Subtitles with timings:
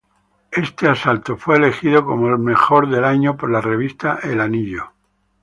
[0.49, 4.79] Este asalto fue elegido como el mejor del año por la revista "The Ring".